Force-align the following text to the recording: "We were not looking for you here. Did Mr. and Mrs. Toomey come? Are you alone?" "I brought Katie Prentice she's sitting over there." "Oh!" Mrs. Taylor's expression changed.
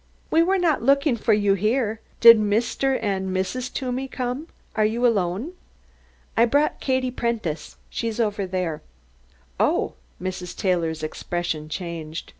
"We 0.31 0.41
were 0.41 0.57
not 0.57 0.81
looking 0.81 1.15
for 1.15 1.31
you 1.33 1.53
here. 1.53 1.99
Did 2.21 2.39
Mr. 2.39 2.97
and 3.03 3.29
Mrs. 3.29 3.71
Toomey 3.71 4.07
come? 4.07 4.47
Are 4.75 4.83
you 4.83 5.05
alone?" 5.05 5.51
"I 6.35 6.45
brought 6.45 6.79
Katie 6.81 7.11
Prentice 7.11 7.75
she's 7.87 8.15
sitting 8.15 8.25
over 8.25 8.47
there." 8.47 8.81
"Oh!" 9.59 9.93
Mrs. 10.19 10.57
Taylor's 10.57 11.03
expression 11.03 11.69
changed. 11.69 12.29